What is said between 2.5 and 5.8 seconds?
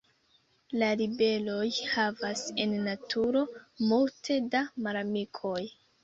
en naturo multe da malamikoj.